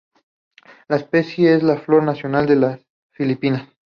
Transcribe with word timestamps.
La 0.87 0.95
especie 0.95 1.53
es 1.53 1.61
la 1.61 1.77
Flor 1.77 2.01
Nacional 2.01 2.47
de 2.47 2.83
Filipinas. 3.11 3.69